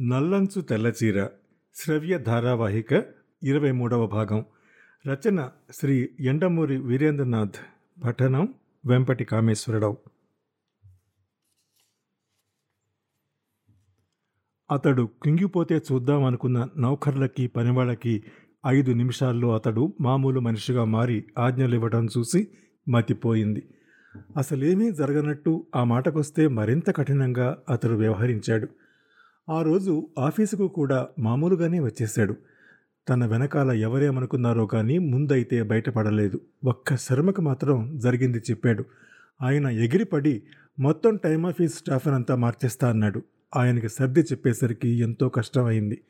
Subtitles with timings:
[0.00, 1.26] నల్లంచు తెల్లచీర
[1.74, 2.92] శ్రవ్య ధారావాహిక
[3.42, 4.44] ఇరవై మూడవ భాగం.
[5.06, 7.54] రచన శ్రీ ఎండమూరి వీరేంద్రనాథ్.
[8.04, 8.54] పఠనం
[8.86, 9.96] వెంపటి కామేశ్వరరావు.
[14.70, 18.24] అతడు కుంగిపోతే చూద్దామనుకున్న నౌకర్లకి పనివాళ్ళకి
[18.66, 22.48] ఐదు నిమిషాల్లో అతడు మామూలు మనిషిగా మారి ఆజ్ఞలివ్వడం చూసి
[22.88, 23.68] మతిపోయింది.
[24.36, 28.68] అసలేమీ జరగనట్టు ఆ మాటకొస్తే మరింత కఠినంగా అతడు వ్యవహరించాడు.
[29.48, 32.36] ఆ రోజు ఆఫీసుకు కూడా మామూలుగానే వచ్చేశాడు.
[33.08, 36.40] తన వెనకాల ఎవరేమనుకున్నారో కానీ ముందైతే బయటపడలేదు.
[36.64, 38.84] ఒక్క శర్మకు మాత్రం జరిగింది చెప్పాడు.
[39.42, 40.42] ఆయన ఎగిరిపడి
[40.80, 43.22] మొత్తం టైమ్ ఆఫీస్ స్టాఫ్ని అంతా మార్చేస్తా అన్నాడు.
[43.56, 46.02] ఆయనకి సర్ది చెప్పేసరికి ఎంతో కష్టమైంది.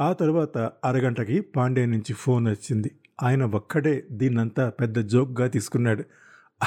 [0.00, 2.90] ఆ తర్వాత అరగంటకి పాండే నుంచి ఫోన్ వచ్చింది.
[3.22, 6.04] ఆయన ఒక్కడే దీన్నంతా పెద్ద జోక్గా తీసుకున్నాడు.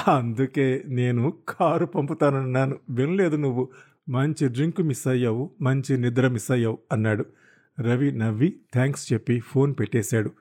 [0.07, 2.75] అందుకే నేను కారు పంపుతానన్నాను.
[2.89, 3.69] వినలేదు నువ్వు.
[4.09, 7.25] మంచి డ్రింక్ మిస్ అయ్యావు మంచి నిద్ర మిస్ అయ్యావు అన్నాడు.
[7.81, 10.31] రవి నవ్వి థ్యాంక్స్ చెప్పి ఫోన్ పెట్టేశాడు.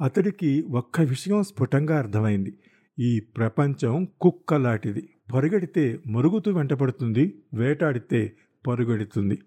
[0.00, 2.58] అతడికి ఒక్క విషయం స్ఫుటంగా అర్థమైంది.
[2.98, 5.08] ఈ ప్రపంచం కుక్కలాంటిది.
[5.34, 8.32] పరుగెడితే మరుగుతూ వెంటపడుతుంది వేటాడితే
[8.66, 9.38] పరుగెడుతుంది.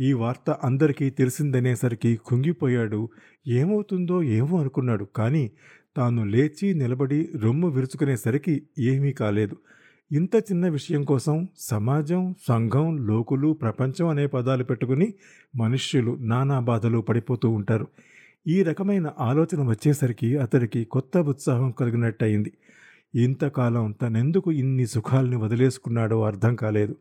[0.00, 3.08] ఈ వార్త అందరికీ తెలిసిందనేసరికి కుంగిపోయాడు.
[3.48, 5.50] ఏమవుతుందో ఏమో అనుకున్నాడు కానీ
[5.96, 9.56] తాను లేచి నిలబడి రొమ్ము విరుచుకునేసరికి ఏమీ కాలేదు.
[10.12, 15.14] ఇంత చిన్న విషయం కోసం సమాజం సంఘం లోకులు ప్రపంచం అనే పదాలు పెట్టుకుని
[15.56, 17.86] మనుష్యులు నానా బాధలు పడిపోతూ ఉంటారు.
[18.46, 22.52] ఈ రకమైన ఆలోచన వచ్చేసరికి అతడికి కొత్త ఉత్సాహం కలిగినట్టయింది.
[23.14, 26.96] ఇంతకాలం తనెందుకు ఇన్ని సుఖాలను వదిలేసుకున్నాడో అర్థం కాలేదు.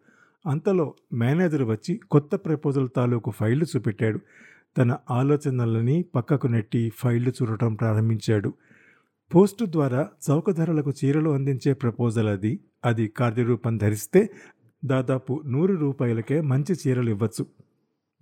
[0.47, 4.19] అంతలో మేనేజర్ వచ్చి కొత్త ప్రపోజల్ తాలూకు ఫైళ్ళు చూపెట్టాడు.
[4.77, 8.53] తన ఆలోచనలని పక్కకు నెట్టి ఫైళ్ళు చూడటం ప్రారంభించాడు.
[9.31, 12.59] పోస్టు ద్వారా చౌక ధరలకు చీరలు అందించే ప్రపోజల్ అది.
[12.85, 14.29] అది కార్యరూపం ధరిస్తే
[14.85, 17.45] దాదాపు నూరు రూపాయలకే మంచి చీరలు ఇవ్వచ్చు.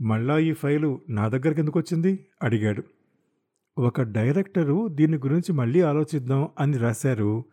[0.01, 2.11] మళ్ళా ఈ ఫైలు నా దగ్గరికి ఎందుకు వచ్చింది?
[2.43, 2.83] అడిగాడు.
[3.77, 7.43] ఒక డైరెక్టరు దీని గురించి మళ్ళీ ఆలోచిద్దాం అని రాశారు.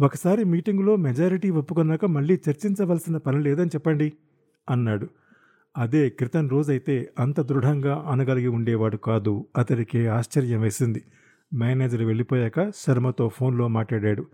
[0.00, 4.12] ఒకసారి మీటింగులో మెజారిటీ ఒప్పుకున్నాక మళ్ళీ చర్చించవలసిన పని లేదని చెప్పండి
[4.70, 5.06] అన్నాడు.
[5.76, 9.46] అదే క్రితం రోజైతే అంత దృఢంగా అనగలిగి ఉండేవాడు కాదు.
[9.56, 11.02] అతడికి ఆశ్చర్యం వేసింది.
[11.52, 14.26] మేనేజర్ వెళ్ళిపోయాక శర్మతో ఫోన్లో మాట్లాడాడు.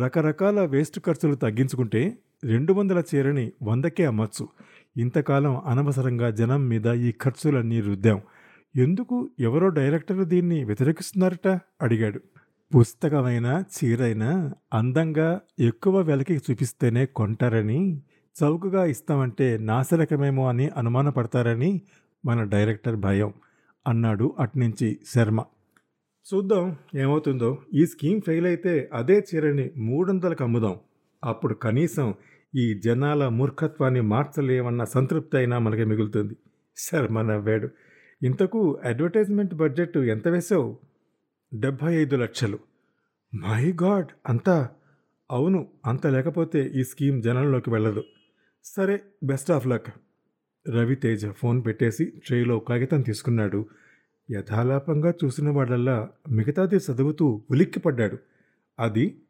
[0.00, 4.48] రకరకాల వేస్ట్ ఖర్చులు తగ్గించుకుంటే రెండు వందల చీరని వందకే అమ్మచ్చు.
[4.96, 8.20] ఇంతకాలం అనవసరంగా జనం మీద ఈ ఖర్చులన్నీ రుద్దాం.
[8.76, 11.60] ఎందుకు ఎవరో డైరెక్టర్ దీన్ని వ్యతిరేకిస్తున్నారట?
[11.82, 12.20] అడిగాడు.
[12.76, 18.02] పుస్తకమైనా చీరైనా అందంగా ఎక్కువ వెలకి చూపిస్తేనే కొంటారని
[18.42, 21.82] చౌకగా ఇస్తామంటే నాశరకమేమో అని అనుమానపడతారని
[22.26, 23.34] మన డైరెక్టర్ భయం
[23.86, 25.44] అన్నాడు అట్నుంచి శర్మ.
[26.34, 27.58] చూద్దాం ఏమవుతుందో.
[27.74, 30.76] ఈ స్కీమ్ ఫెయిల్ అయితే అదే చీరని మూడు వందలకు అమ్ముదాం.
[31.24, 32.14] అప్పుడు కనీసం
[32.56, 36.36] ఈ జనాల మూర్ఖత్వాన్ని మార్చలేమన్న సంతృప్తి అయినా మనకి మిగులుతుంది.
[36.76, 37.68] శర్మ నవ్వాడు
[38.22, 40.78] ఇంతకు అడ్వర్టైజ్మెంట్ బడ్జెట్ ఎంత వేసావు
[41.54, 42.58] డెబ్భై ఐదు లక్షలు.
[43.34, 44.68] మై గాడ్ అంతా?
[45.30, 48.04] అవును అంత లేకపోతే ఈ స్కీమ్ జనంలోకి వెళ్ళదు.
[48.64, 49.86] సరే best of luck.
[50.68, 53.66] Raviteja phone పెట్టేసి ట్రేలో కాగితం తీసుకున్నాడు.
[54.30, 58.18] యథాలాపంగా చూసిన వాళ్ళల్లా మిగతాది చదువుతూ ఉలిక్కిపడ్డాడు.
[58.80, 59.20] అది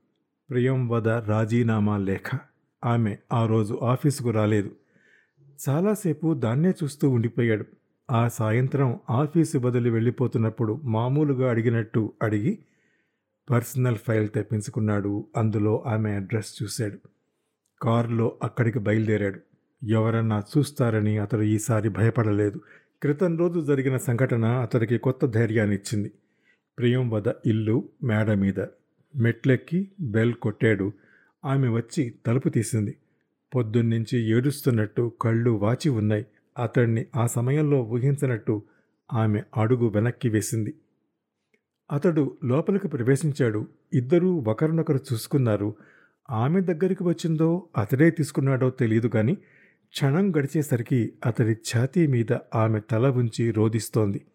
[0.51, 2.39] ప్రియంవద రాజీనామా లేఖ.
[2.85, 4.71] ఆమె ఆ రోజు ఆఫీసుకు రాలేదు.
[5.69, 7.65] చాలాసేపు దాన్నే చూస్తూ ఉండిపోయాడు.
[8.11, 12.59] ఆ సాయంత్రం ఆఫీసు బదిలి వెళ్ళిపోతున్నప్పుడు మామూలుగా అడిగినట్టు అడిగి
[13.51, 15.27] పర్సనల్ ఫైల్ తెప్పించుకున్నాడు.
[15.37, 16.99] అందులో ఆమె అడ్రస్ చూశాడు.
[17.83, 19.41] కారులో అక్కడికి బయలుదేరాడు.
[19.85, 22.61] ఎవరన్నా చూస్తారని అతడు ఈసారి భయపడలేదు.
[23.03, 26.13] క్రితం రోజు జరిగిన సంఘటన అతడికి కొత్త ధైర్యాన్నిచ్చింది.
[26.79, 28.61] ప్రియం వద ఇల్లు మేడ మీద
[29.17, 30.93] మెట్లెక్కి బెల్ కొట్టాడు.
[31.45, 32.97] ఆమె వచ్చి తలుపు తీసింది.
[33.55, 36.27] పొద్దున్నుంచి ఏడుస్తున్నట్టు కళ్ళు వాచి ఉన్నాయి.
[36.59, 38.63] అతడిని ఆ సమయంలో ఊహించినట్టు
[39.13, 40.75] ఆమె అడుగు వెనక్కి వేసింది.
[41.93, 43.67] అతడు లోపలికి ప్రవేశించాడు.
[43.93, 45.75] ఇద్దరూ ఒకరినొకరు చూసుకున్నారు.
[46.31, 49.39] ఆమె దగ్గరికి వచ్చిందో అతడే తీసుకున్నాడో తెలియదు కానీ
[49.97, 54.27] క్షణం గడిచేసరికి అతడి ఛాతీ మీద ఆమె తల ఉంచి రోధిస్తోంది.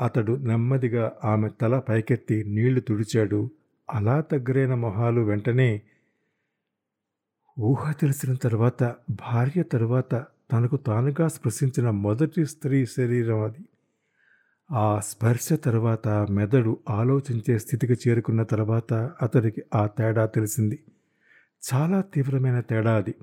[0.00, 3.50] అతడు నెమ్మదిగా ఆమె తల పైకెత్తి నీళ్ళు తుడిచాడు.
[3.94, 5.82] అలా దగ్గరైన మొహాలు వెంటనే
[7.58, 13.64] ఊహ తెలిసిన తర్వాత భార్య తరువాత తనకు తానుగా స్పృశించిన మొదటి స్త్రీ శరీరం అది.
[14.70, 20.78] ఆ స్పర్శ తర్వాత మెదడు ఆలోచించే స్థితికి చేరుకున్న తర్వాత అతడికి ఆ తేడా తెలిసింది.
[21.74, 23.14] చాలా తీవ్రమైన తేడా అది.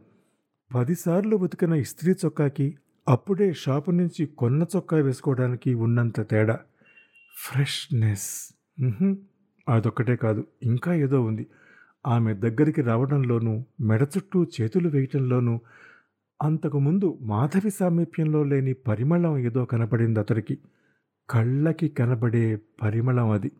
[0.73, 2.77] పదిసార్లు ఉతికిన ఇస్త్రీ చొక్కాకి
[3.07, 6.59] అప్పుడే షాపు నుంచి కొన్న చొక్కా వేసుకోవడానికి ఉన్నంత తేడా.
[7.37, 8.55] ఫ్రెష్నెస్.
[9.69, 11.47] అదొక్కటే కాదు ఇంకా ఏదో ఉంది.
[12.07, 15.59] ఆమె దగ్గరికి రావడంలోనూ మెడ చుట్టూ చేతులు వేయటంలోనూ
[16.41, 20.57] అంతకుముందు మాధవి సామీప్యంలో లేని పరిమళం ఏదో కనపడింది అతడికి.
[21.29, 23.51] కళ్ళకి కనబడే పరిమళం అది.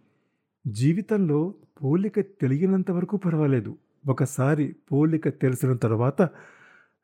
[0.68, 3.78] జీవితంలో పోలిక తెలియనంత వరకు పర్వాలేదు.
[4.08, 6.30] ఒకసారి పోలిక తెలిసిన తర్వాత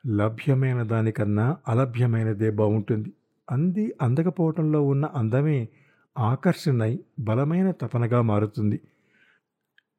[0.08, 3.14] లభ్యమైన దానికన్నా అలభ్యమైనదే బాగుంటుంది.
[3.52, 5.70] అంది అందకపోవటంలో ఉన్న అందమే
[6.18, 8.80] ఆకర్షణై బలమైన తపనగా మారుతుంది.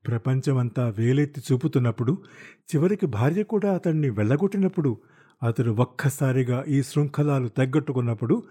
[0.07, 2.19] ప్రపంచమంతా వేలెత్తి చూపుతున్నప్పుడు
[2.75, 4.99] చివరికి భార్య కూడా అతన్ని వెళ్ళగొట్టినప్పుడు
[5.43, 8.43] అతడు ఒక్కసారిగా ఈ శృంఖలాలు తగ్గట్టుకున్నప్పుడు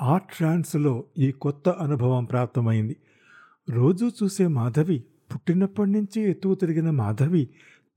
[0.00, 2.96] ఆ ట్రాన్స్లో ఈ కొత్త అనుభవం ప్రాప్తమైంది.
[3.70, 5.04] రోజూ చూసే మాధవి
[5.34, 7.48] పుట్టినప్పటి నుంచి ఎత్తుకు తిరిగిన మాధవి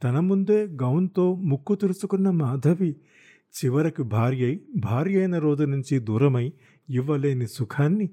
[0.04, 2.96] తన ముందే గౌన్తో ముక్కు తురుచుకున్న మాధవి
[3.52, 6.54] చివరకు భార్య అయి భార్య అయిన రోజు నుంచి దూరమై
[6.90, 8.10] ఇవ్వలేని సుఖాన్ని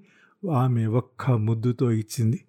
[0.52, 2.44] ఆమె ఒక్క ముద్దుతో ఇచ్చింది.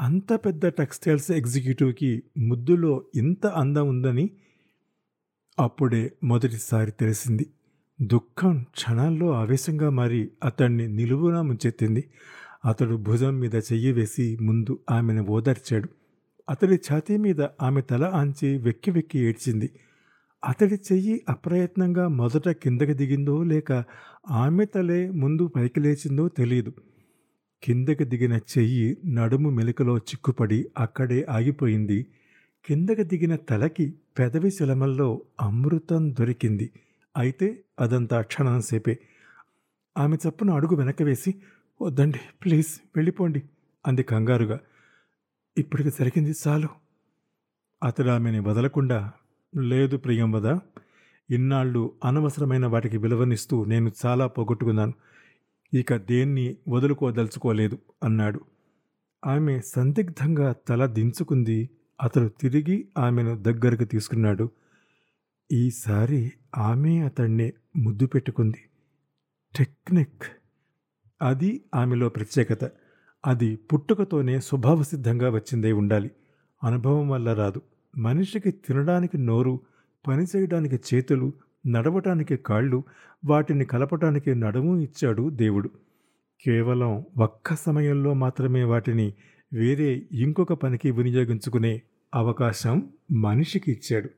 [0.00, 4.30] అంత పెద్ద టెక్స్టైల్స్ ఎగ్జిక్యూటివ్కి ముద్దులో ఇంత అందం ఉందని
[5.58, 7.46] అప్పుడే మొదటిసారి తెలిసింది.
[8.02, 12.04] దుఃఖం క్షణాల్లో ఆవేశంగా మారి అతన్ని నిలువునా ముంచెత్తింది.
[12.64, 15.88] అతడు భుజం మీద చెయ్యి వేసి ముందు ఆమెను ఓదార్చాడు.
[16.48, 19.70] అతడి ఛాతీ మీద ఆమె తల ఆంచి వెక్కి వెక్కి ఏడ్చింది.
[20.42, 23.84] అతడి చెయ్యి అప్రయత్నంగా మొదట కిందకి దిగిందో లేక
[24.30, 26.72] ఆమె తలే ముందు పైకి లేచిందో తెలియదు
[27.62, 32.06] కిందకి దిగిన చెయ్యి నడుము మెలికలో చిక్కుపడి అక్కడే ఆగిపోయింది.
[32.66, 36.70] కిందకి దిగిన తలకి పెదవి శిలమల్లో అమృతం దొరికింది.
[37.16, 38.98] అయితే అదంతా క్షణం సేపే.
[39.98, 41.34] ఆమె చప్పున అడుగు వెనక వేసి
[41.82, 43.42] వద్దండి ప్లీజ్ వెళ్ళిపోండి
[43.86, 44.58] అంది కంగారుగా.
[45.58, 46.68] ఇప్పటికి జరిగింది చాలు.
[47.82, 49.12] అతడు ఆమెని వదలకుండా
[49.56, 50.58] లేదు ప్రియంవద
[51.30, 54.92] ఇన్నాళ్ళు అనవసరమైన వాటికి విలువనిస్తూ నేను చాలా పోగొట్టుకున్నాను.
[55.74, 58.40] ఇక దేన్ని వదులుకోదలుచుకోలేదు అన్నాడు.
[59.26, 61.70] ఆమె సందిగ్ధంగా తల దించుకుంది.
[62.02, 64.50] అతడు తిరిగి ఆమెను దగ్గరకు తీసుకున్నాడు.
[65.52, 68.64] ఈసారి ఆమె అతన్ని ముద్దు పెట్టుకుంది.
[69.58, 70.22] టెక్నిక్.
[71.22, 72.64] అది ఆమెలో ప్రత్యేకత.
[73.28, 76.10] అది పుట్టుకతోనే స్వభావసిద్ధంగా వచ్చిందే ఉండాలి.
[76.64, 77.62] అనుభవం వల్ల రాదు.
[77.98, 79.60] మనిషికి తినడానికి నోరు
[80.08, 81.32] పని చేయడానికి చేతులు
[81.66, 82.84] నడవటానికి కాళ్ళు
[83.24, 85.70] వాటిని కలపటానికి నడుము ఇచ్చాడు దేవుడు.
[86.44, 89.14] కేవలం ఒక్క సమయంలో మాత్రమే వాటిని
[89.52, 91.82] వేరే ఇంకొక పనికి వినియోగించుకునే
[92.14, 94.08] అవకాశం మనిషికి ఇచ్చాడు.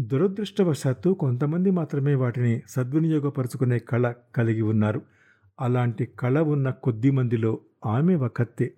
[0.00, 5.02] దురదృష్టవశాత్తు కొంతమంది మాత్రమే వాటిని సద్వినియోగపరుచుకునే కళ కలిగి ఉన్నారు.
[5.60, 8.74] అలాంటి కళ ఉన్న కొద్ది మందిలో ఆమె ఒకత్తే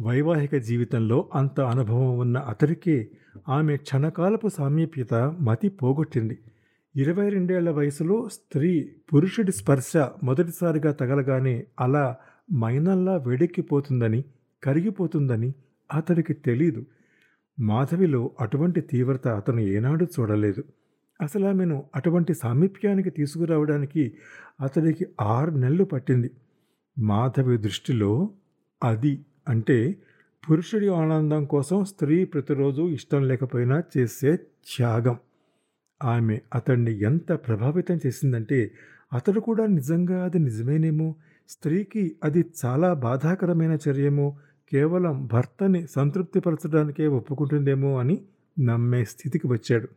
[0.00, 3.10] వైవాహిక జీవితంలో అంత అనుభవం ఉన్న అతడికే
[3.48, 6.38] ఆమె క్షణకాలపు సామీప్యత మతి పోగొట్టింది.
[6.96, 9.92] ఇరవై రెండేళ్ళ వయసులో స్త్రీ పురుషుడి స్పర్శ
[10.22, 12.16] మొదటిసారిగా తగలగానే అలా
[12.54, 14.24] మైనల్లా వేడెక్కిపోతుందని
[14.62, 15.54] కరిగిపోతుందని
[15.94, 16.86] అతడికి తెలీదు.
[17.60, 20.64] మాధవిలో అటువంటి తీవ్రత అతను ఏనాడు చూడలేదు.
[21.20, 24.12] అసలు ఆమెను అటువంటి సామీప్యానికి తీసుకురావడానికి
[24.60, 26.30] అతడికి ఆరు నెలలు పట్టింది.
[26.98, 28.30] మాధవి దృష్టిలో
[28.84, 29.96] అది అంటే
[30.50, 35.18] పురుషుడి ఆనందం కోసం స్త్రీ ప్రతిరోజు ఇష్టం లేకపోయినా చేసే త్యాగం.
[36.04, 38.70] ఆమె అతన్ని ఎంత ప్రభావితం చేసిందంటే
[39.12, 41.14] అతడు కూడా నిజంగా అది నిజమేనేమో?
[41.48, 44.36] స్త్రీకి అది చాలా బాధాకరమైన చర్యమో?
[44.72, 48.22] కేవలం భర్తని సంతృప్తిపరచడానికే ఒప్పుకుంటుందేమో అని
[48.60, 49.88] నమ్మే స్థితికి వచ్చాడు.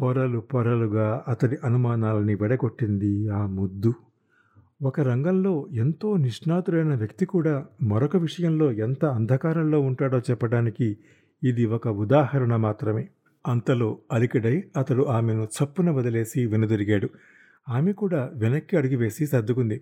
[0.00, 3.94] పొరలు పొరలుగా అతడి అనుమానాలని వెడగొట్టింది ఆ ముద్దు.
[4.82, 10.96] ఒక రంగంలో ఎంతో నిష్ణాతుడైన వ్యక్తి కూడా మరొక విషయంలో ఎంత అంధకారంలో ఉంటాడో చెప్పడానికి
[11.44, 13.08] ఇది ఒక ఉదాహరణ మాత్రమే.
[13.46, 17.08] అంతలో అలికిడై అతడు ఆమెను చప్పున వదిలేసి వెనుదిరిగాడు.
[17.68, 19.80] ఆమె కూడా వెనక్కి అడిగివేసి సర్దుకుంది.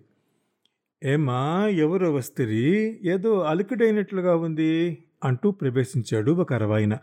[1.05, 3.01] ఏమా ఎవరు వస్తిరి?
[3.05, 6.97] ఏదో అలికిడైనట్లుగా ఉంది అంటూ ప్రవేశించాడు ఒక అరవాయిన.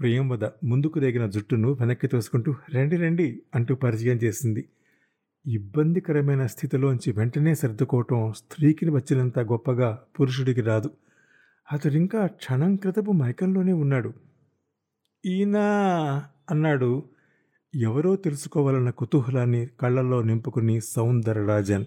[0.00, 4.68] ప్రియంవద ముందుకు రేగిన జుట్టును వెనక్కి తోసుకుంటూ రండి రండి అంటూ పరిచయం చేసింది.
[5.46, 10.90] ఇబ్బందికరమైన స్థితిలోంచి వెంటనే సర్దుకోవటం స్త్రీకి వచ్చినంత గొప్పగా పురుషుడికి రాదు.
[11.72, 14.12] అతడింకా క్షణం క్రితపు మైకంలోనే ఉన్నాడు.
[15.26, 15.56] ఈయన
[16.50, 17.02] అన్నాడు.
[17.74, 21.84] ఎవరో తెలుసుకోవాలన్న కుతూహలాన్ని కళ్ళల్లో నింపుకుని సౌందరరాజన్.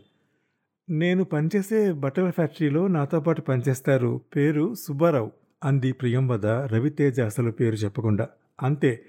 [0.90, 4.22] నేను పనిచేసే బట్టల ఫ్యాక్టరీలో నాతో పాటు పనిచేస్తారు.
[4.36, 5.43] పేరు సుబ్బారావు.
[5.64, 8.28] అంది ప్రియంవద రవితేజ అసలు పేరు చెప్పకుండా.
[8.64, 9.06] అంతే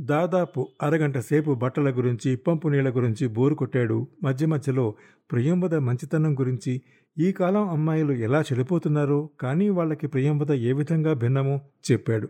[0.00, 4.06] దాదాపు అరగంట సేపు బట్టల గురించి పంపు నీళ్ళ గురించి బోరు కొట్టాడు.
[4.22, 4.94] మధ్య మధ్యలో
[5.32, 6.82] ప్రియంవద మంచితనం గురించి
[7.18, 9.30] ఈ కాలం అమ్మాయిలు ఎలా చెడిపోతున్నారో?
[9.40, 11.60] కానీ వాళ్ళకి ప్రియంవద ఏ విధంగా భిన్నమో?
[11.92, 12.28] చెప్పాడు.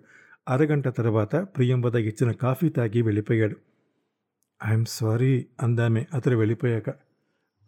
[0.48, 3.56] అరగంట తర్వాత ప్రియంవద ఇచ్చిన కాఫీ తాగి వెళ్ళిపోయాడు.
[4.66, 6.90] ఐఎమ్ సారీ అందామే అతడు వెళ్ళిపోయాక.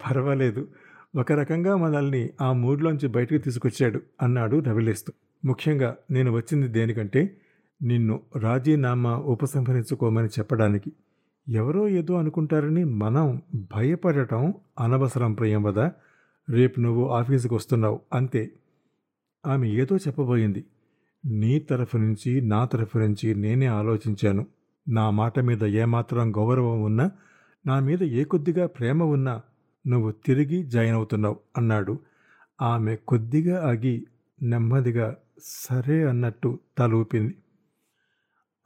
[0.06, 0.68] పర్వాలేదు
[1.16, 5.12] ఒక రకంగా మనల్ని ఆ మూడ్లోంచి బయటకు తీసుకొచ్చాడు అన్నాడు రవిలేస్తూ.
[5.44, 7.36] ముఖ్యంగా నేను వచ్చింది దేనికంటే
[7.82, 10.92] నిన్ను రాజీనామా ఉపసంహరించుకోమని చెప్పడానికి.
[11.48, 15.78] ఎవరో ఏదో అనుకుంటారని మనం భయపడటం అనవసరం ప్రియంవద
[16.50, 18.50] రేపు నువ్వు ఆఫీసుకు వస్తున్నావు అంతే.
[19.46, 20.64] ఆమె ఏదో చెప్పబోయింది.
[21.24, 24.46] నీ తరఫు నుంచి నా తరఫు నుంచి నేనే ఆలోచించాను.
[24.88, 27.10] నా మాట మీద ఏమాత్రం గౌరవం ఉన్నా
[27.66, 29.42] నా మీద ఏ కొద్దిగా ప్రేమ ఉన్నా
[29.86, 31.98] నువ్వు తిరిగి జాయిన్ అవుతున్నావు అన్నాడు.
[32.62, 34.06] ఆమె కొద్దిగా ఆగి
[34.42, 37.34] నెమ్మదిగా సరే అన్నట్టు తలూపింది.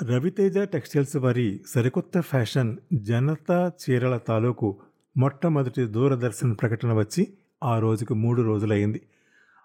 [0.02, 4.80] రవితేజ టెక్స్టైల్స్ వారి సరికొత్త ఫ్యాషన్ జనతా చీరల తాలూకు
[5.16, 7.28] మొట్టమొదటి దూరదర్శన్ ప్రకటన వచ్చి
[7.64, 9.00] ఆ రోజుకు మూడు రోజులైంది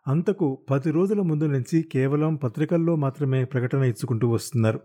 [0.07, 4.79] అంతకు పది రోజుల ముందు నుంచి కేవలం పత్రికల్లో మాత్రమే ప్రకటన ఇచ్చుకుంటూ వస్తున్నారు.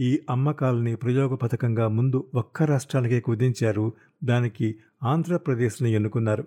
[0.00, 3.92] ఈ అమ్మకాలని ప్రయోగ పథకంగా ముందు ఒక్క రాష్ట్రానికే కుదించారు.
[4.24, 6.44] దానికి ఆంధ్రప్రదేశ్ని ఎన్నుకున్నారు.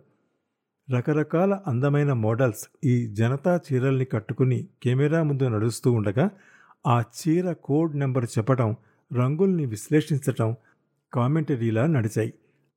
[0.91, 6.29] రకరకాల అందమైన మోడల్స్ ఈ జనతా చీరల్ని కట్టుకుని కెమెరా ముందు నడుస్తూ ఉండగా
[6.87, 8.75] ఆ చీర కోడ్ నెంబర్ చెప్పటం
[9.13, 10.55] రంగుల్ని విశ్లేషించటం
[11.13, 12.33] కామెంటరీలా నడిచాయి.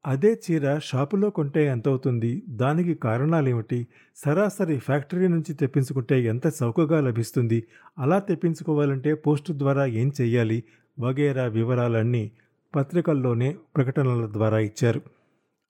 [0.06, 3.86] అదే చీర షాపులో కొంటే ఎంత అవుతుంది దానికి కారణాలేమిటి?
[4.16, 7.64] సరాసరి ఫ్యాక్టరీ నుంచి తెప్పించుకుంటే ఎంత చౌకగా లభిస్తుంది?
[7.98, 10.62] అలా తెప్పించుకోవాలంటే పోస్టు ద్వారా ఏం చెయ్యాలి?
[11.00, 12.30] వగేరా వివరాలన్నీ
[12.76, 15.00] పత్రికల్లోనే ప్రకటనల ద్వారా ఇచ్చారు.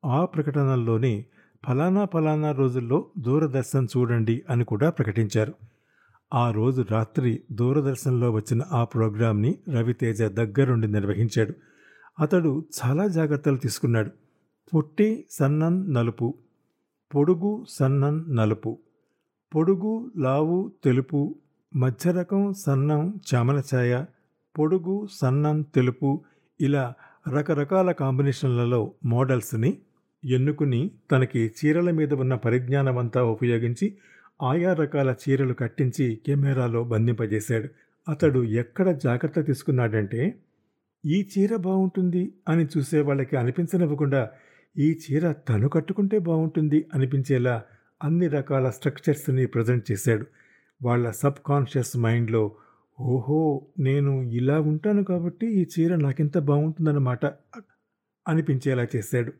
[0.04, 1.24] ఆ ప్రకటనల్లోనే
[1.66, 5.54] ఫలానా ఫలానా రోజుల్లో దూరదర్శన్ చూడండి అని కూడా ప్రకటించారు.
[6.34, 11.54] ఆ రోజు రాత్రి దూరదర్శన్లో వచ్చిన ఆ ప్రోగ్రాంని రవితేజ దగ్గరుండి నిర్వహించాడు.
[12.20, 14.10] అతడు చాలా జాగ్రత్తలు తీసుకున్నాడు.
[14.74, 16.34] పొట్టి సన్నన్ నలుపు
[17.14, 18.78] పొడుగు సన్నన్ నలుపు
[19.54, 21.34] పొడుగు లావు తెలుపు
[21.76, 24.04] మధ్యరకం సన్నం చామనఛాయ
[24.58, 26.24] పొడుగు సన్నం తెలుపు
[26.60, 26.94] ఇలా
[27.34, 29.78] రకరకాల కాంబినేషన్లలో మోడల్స్ని
[30.24, 33.96] ఎన్నుకుని తనకి చీరల మీద ఉన్న పరిజ్ఞానమంతా ఉపయోగించి
[34.42, 37.68] ఆయా రకాల చీరలు కట్టించి కెమెరాలో బంధింపజేశాడు.
[38.08, 40.34] అతడు ఎక్కడ జాగ్రత్త తీసుకున్నాడంటే
[41.06, 44.30] ఈ చీర బాగుంటుంది అని చూసే వాళ్ళకి అనిపించనివ్వకుండా
[44.78, 47.62] ఈ చీర తను కట్టుకుంటే బాగుంటుంది అనిపించేలా
[48.04, 50.26] అన్ని రకాల స్ట్రక్చర్స్ని ప్రజెంట్ చేశాడు.
[50.82, 52.52] వాళ్ళ సబ్ కాన్షియస్ మైండ్లో
[53.00, 57.26] ఓహో నేను ఇలా ఉంటాను కాబట్టి ఈ చీర నాకింత బాగుంటుందన్నమాట
[58.28, 59.32] అనిపించేలా చేశాడు.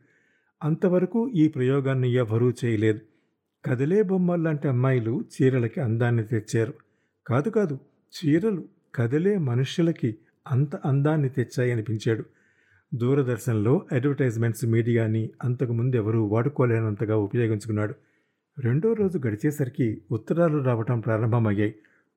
[0.63, 2.99] అంతవరకు ఈ ప్రయోగాన్ని ఎవరూ చేయలేదు.
[3.65, 6.73] కదిలే బొమ్మల్లాంటి అమ్మాయిలు చీరలకి అందాన్ని తెచ్చారు.
[7.27, 7.79] కాదు కాదు
[8.17, 8.63] చీరలు
[8.95, 10.15] కదిలే మనుష్యులకి
[10.47, 12.23] అంత అందాన్ని తెచ్చాయనిపించాడు.
[12.93, 17.93] దూరదర్శన్లో అడ్వర్టైజ్మెంట్స్ మీడియాని అంతకుముందు ఎవరూ వాడుకోలేనంతగా ఉపయోగించుకున్నాడు.
[18.59, 21.75] రెండో రోజు గడిచేసరికి ఉత్తరాలు రావటం ప్రారంభమయ్యాయి.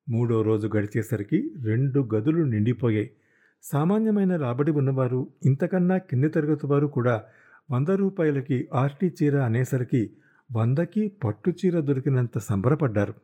[0.09, 3.11] మూడో రోజు గడిచేసరికి రెండు గదులు నిండిపోయాయి.
[3.63, 7.23] సామాన్యమైన రాబడి ఉన్నవారు ఇంతకన్నా కింది తరగతి వారు కూడా
[7.71, 10.11] వంద రూపాయలకి ఆర్టీ చీర అనేసరికి
[10.53, 13.15] వందకి పట్టు చీర దొరికినంత సంబరపడ్డారు.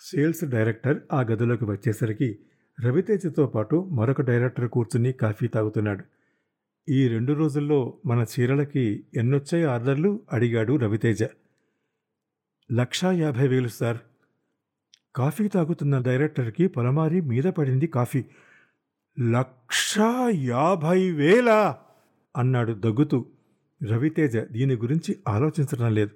[0.00, 2.38] సేల్స్ డైరెక్టర్ ఆ గదిలోకి వచ్చేసరికి
[2.84, 6.04] రవితేజతో పాటు మరొక డైరెక్టర్ కూర్చుని కాఫీ తాగుతున్నాడు.
[6.88, 10.20] ఈ రెండు రోజుల్లో మన చీరలకి ఎన్నొచ్చాయి ఆర్డర్లు?
[10.32, 11.24] అడిగాడు రవితేజ.
[12.72, 13.98] లక్షా యాభై వేలు సార్.
[15.16, 18.24] కాఫీ తాగుతున్న డైరెక్టర్కి పొలమారి మీద పడింది కాఫీ.
[19.20, 21.76] లక్షా యాభై వేల?
[22.36, 23.26] అన్నాడు దగ్గుతూ.
[23.84, 26.10] రవితేజ దీని గురించి ఆలోచించడం లేదు.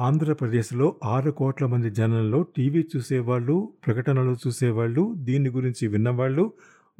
[0.00, 6.52] ఆంధ్రప్రదేశ్లో ఆరు కోట్ల మంది జనంలో టీవీ చూసేవాళ్ళు ప్రకటనలు చూసేవాళ్ళు దీని గురించి విన్నవాళ్ళు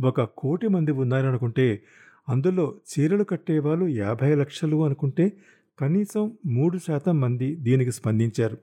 [0.04, 1.82] ఒక కోటి మంది ఉన్నారనుకుంటే
[2.28, 5.32] అందులో చీరలు కట్టేవాళ్ళు యాభై లక్షలు అనుకుంటే
[5.80, 8.58] కనీసం మూడు శాతం మంది దీనికి స్పందించారు.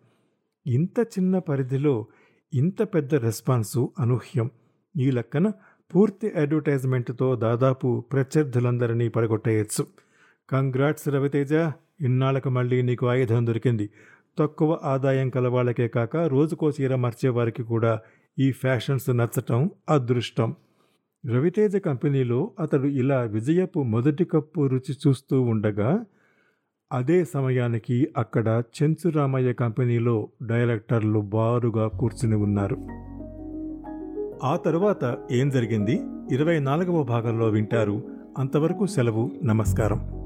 [0.67, 2.05] ఇంత చిన్న పరిధిలో
[2.53, 4.49] ఇంత పెద్ద రెస్పాన్సు అనూహ్యం.
[4.97, 5.51] ఈ లెక్కన
[5.95, 10.04] పూర్తి అడ్వర్టైజ్మెంట్తో దాదాపు ప్రత్యర్థులందరినీ పడగొట్టేయచ్చు.
[10.49, 11.53] కంగ్రాట్స్ రవితేజ
[12.01, 13.89] ఇన్నాళ్ళకు మళ్ళీ నీకు ఆయుధం దొరికింది.
[14.39, 17.99] తక్కువ ఆదాయం కలవాళ్ళకే కాక రోజుకో చీర మర్చేవారికి కూడా
[18.39, 20.55] ఈ ఫ్యాషన్స్ నచ్చటం అదృష్టం.
[21.25, 26.05] రవితేజ కంపెనీలో అతడు ఇలా విజయపు మొదటి కప్పు రుచి చూస్తూ ఉండగా
[26.91, 32.75] అదే సమయానికి అక్కడ చెంచురామయ్య కంపెనీలో డైరెక్టర్లు బారుగా కూర్చుని ఉన్నారు.
[34.43, 36.01] ఆ తరువాత ఏం జరిగింది?
[36.31, 38.03] ఇరవై నాలుగవ భాగంలో వింటారు.
[38.37, 39.31] అంతవరకు సెలవు.
[39.43, 40.24] నమస్కారం.